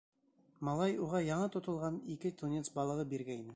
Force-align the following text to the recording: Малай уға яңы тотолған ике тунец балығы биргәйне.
Малай 0.69 0.95
уға 1.07 1.21
яңы 1.25 1.51
тотолған 1.57 2.01
ике 2.17 2.35
тунец 2.43 2.75
балығы 2.79 3.09
биргәйне. 3.15 3.49